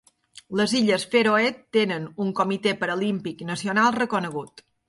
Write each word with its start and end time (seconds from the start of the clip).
Les 0.59 0.71
illes 0.79 1.05
Fèroe 1.11 1.51
tenen 1.77 2.09
un 2.27 2.33
Comitè 2.41 2.75
Paralímpic 2.85 3.47
Nacional 3.51 3.95
reconegut. 4.03 4.69